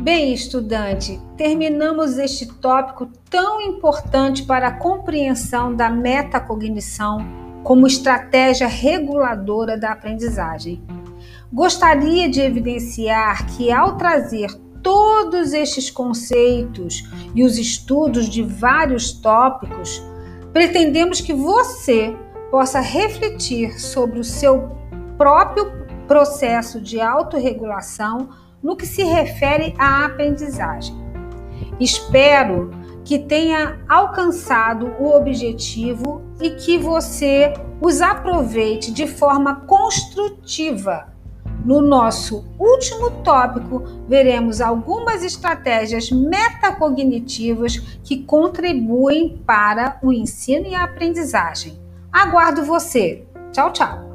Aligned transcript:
Bem, 0.00 0.32
estudante, 0.32 1.20
terminamos 1.36 2.16
este 2.16 2.46
tópico 2.46 3.06
tão 3.28 3.60
importante 3.60 4.44
para 4.44 4.68
a 4.68 4.78
compreensão 4.78 5.76
da 5.76 5.90
metacognição 5.90 7.18
como 7.62 7.86
estratégia 7.86 8.66
reguladora 8.66 9.76
da 9.76 9.92
aprendizagem. 9.92 10.82
Gostaria 11.52 12.30
de 12.30 12.40
evidenciar 12.40 13.46
que, 13.48 13.70
ao 13.70 13.98
trazer 13.98 14.48
todos 14.82 15.52
estes 15.52 15.90
conceitos 15.90 17.06
e 17.34 17.44
os 17.44 17.58
estudos 17.58 18.26
de 18.26 18.42
vários 18.42 19.12
tópicos, 19.12 20.02
pretendemos 20.50 21.20
que 21.20 21.34
você 21.34 22.16
possa 22.50 22.80
refletir 22.80 23.78
sobre 23.78 24.18
o 24.18 24.24
seu 24.24 24.70
próprio 25.18 25.79
processo 26.10 26.80
de 26.80 27.00
autorregulação 27.00 28.30
no 28.60 28.74
que 28.74 28.84
se 28.84 29.04
refere 29.04 29.72
à 29.78 30.04
aprendizagem. 30.06 30.92
Espero 31.78 32.72
que 33.04 33.16
tenha 33.16 33.78
alcançado 33.88 34.92
o 34.98 35.14
objetivo 35.14 36.20
e 36.40 36.50
que 36.50 36.76
você 36.76 37.54
os 37.80 38.00
aproveite 38.00 38.90
de 38.90 39.06
forma 39.06 39.60
construtiva. 39.60 41.14
No 41.64 41.80
nosso 41.80 42.44
último 42.58 43.22
tópico, 43.22 43.84
veremos 44.08 44.60
algumas 44.60 45.22
estratégias 45.22 46.10
metacognitivas 46.10 47.76
que 48.02 48.24
contribuem 48.24 49.40
para 49.46 50.00
o 50.02 50.12
ensino 50.12 50.66
e 50.66 50.74
a 50.74 50.82
aprendizagem. 50.82 51.80
Aguardo 52.10 52.64
você. 52.64 53.24
Tchau, 53.52 53.72
tchau. 53.72 54.09